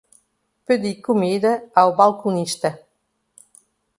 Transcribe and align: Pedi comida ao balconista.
Pedi 0.65 0.91
comida 1.07 1.51
ao 1.79 1.89
balconista. 1.99 2.69